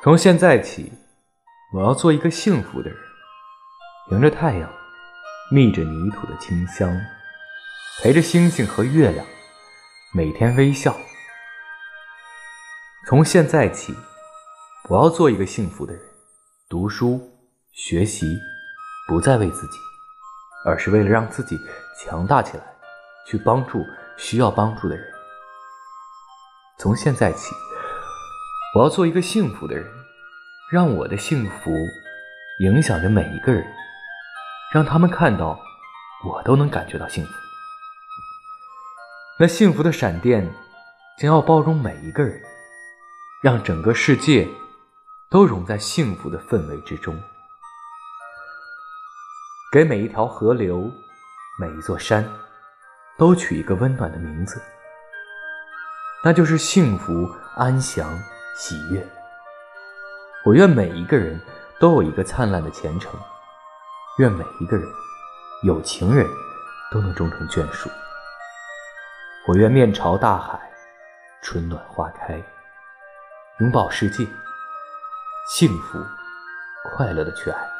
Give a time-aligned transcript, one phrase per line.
[0.00, 0.92] 从现在起，
[1.72, 2.96] 我要做一个幸福的人，
[4.12, 4.72] 迎着太阳，
[5.50, 6.88] 觅着泥土的清香，
[8.00, 9.26] 陪着星星和月亮，
[10.14, 10.96] 每天微笑。
[13.08, 13.92] 从现在起，
[14.88, 16.02] 我要做一个幸福的人，
[16.68, 17.20] 读书
[17.72, 18.38] 学习，
[19.08, 19.78] 不再为自己，
[20.64, 21.58] 而是为了让自己
[22.00, 22.62] 强大起来，
[23.26, 23.84] 去帮助
[24.16, 25.04] 需要帮助的人。
[26.78, 27.52] 从现在起。
[28.74, 29.86] 我要做一个幸福的人，
[30.70, 31.70] 让我的幸福
[32.60, 33.66] 影响着每一个人，
[34.72, 35.58] 让他们看到
[36.22, 37.30] 我都能感觉到幸福。
[39.40, 40.46] 那幸福的闪电
[41.16, 42.42] 将要包容每一个人，
[43.42, 44.46] 让整个世界
[45.30, 47.18] 都融在幸福的氛围之中。
[49.72, 50.90] 给每一条河流、
[51.58, 52.22] 每一座山
[53.16, 54.60] 都取一个温暖的名字，
[56.22, 58.06] 那就是幸福安详。
[58.58, 59.06] 喜悦，
[60.44, 61.40] 我愿每一个人
[61.78, 63.12] 都有一个灿烂的前程，
[64.18, 64.84] 愿每一个人
[65.62, 66.26] 有情人
[66.90, 67.88] 都能终成眷属。
[69.46, 70.58] 我愿面朝大海，
[71.40, 72.42] 春暖花开，
[73.60, 74.26] 拥抱世界，
[75.48, 76.04] 幸福
[76.82, 77.77] 快乐的去爱。